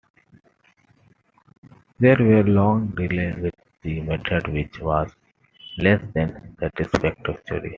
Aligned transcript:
There 1.99 2.17
were 2.17 2.41
long 2.41 2.87
delays 2.95 3.35
with 3.37 3.53
the 3.83 4.01
method, 4.01 4.47
which 4.47 4.79
was 4.79 5.11
less 5.77 6.01
than 6.15 6.57
satisfactory. 6.59 7.69